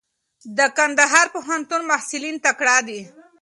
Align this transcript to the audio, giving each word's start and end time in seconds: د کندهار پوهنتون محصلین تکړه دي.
د 0.57 0.59
کندهار 0.77 1.27
پوهنتون 1.33 1.81
محصلین 1.91 2.35
تکړه 2.45 2.77
دي. 2.87 3.01